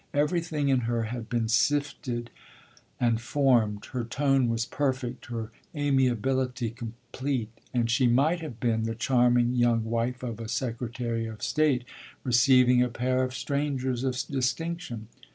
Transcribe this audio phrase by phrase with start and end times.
[0.15, 2.31] Everything in her had been sifted
[2.99, 8.95] and formed, her tone was perfect, her amiability complete, and she might have been the
[8.95, 11.83] charming young wife of a secretary of state
[12.23, 15.07] receiving a pair of strangers of distinction.